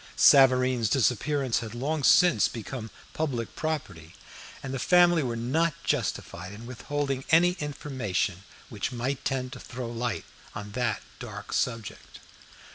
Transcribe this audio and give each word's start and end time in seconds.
Savareen's 0.15 0.89
disappearance 0.89 1.59
had 1.59 1.75
long 1.75 2.01
since 2.03 2.47
become 2.47 2.89
public 3.13 3.55
property, 3.55 4.15
and 4.63 4.73
the 4.73 4.79
family 4.79 5.21
were 5.21 5.35
not 5.35 5.75
justified 5.83 6.53
in 6.53 6.65
withholding 6.65 7.23
any 7.29 7.51
information 7.59 8.41
which 8.69 8.91
might 8.91 9.23
tend 9.23 9.53
to 9.53 9.59
throw 9.59 9.91
light 9.91 10.25
on 10.55 10.71
that 10.71 11.03
dark 11.19 11.53
subject. 11.53 12.19